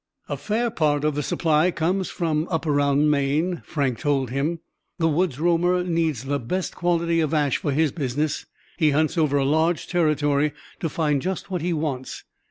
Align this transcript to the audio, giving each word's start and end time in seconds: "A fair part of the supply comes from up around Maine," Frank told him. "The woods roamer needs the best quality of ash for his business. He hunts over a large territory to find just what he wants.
"A 0.27 0.35
fair 0.35 0.71
part 0.71 1.03
of 1.03 1.13
the 1.13 1.21
supply 1.21 1.69
comes 1.69 2.09
from 2.09 2.47
up 2.49 2.65
around 2.65 3.11
Maine," 3.11 3.61
Frank 3.63 3.99
told 3.99 4.31
him. 4.31 4.57
"The 4.97 5.07
woods 5.07 5.39
roamer 5.39 5.83
needs 5.83 6.23
the 6.23 6.39
best 6.39 6.73
quality 6.75 7.19
of 7.19 7.35
ash 7.35 7.57
for 7.57 7.71
his 7.71 7.91
business. 7.91 8.47
He 8.77 8.89
hunts 8.89 9.15
over 9.15 9.37
a 9.37 9.45
large 9.45 9.85
territory 9.85 10.53
to 10.79 10.89
find 10.89 11.21
just 11.21 11.51
what 11.51 11.61
he 11.61 11.71
wants. 11.71 12.23